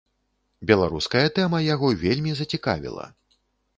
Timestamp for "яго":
1.65-1.93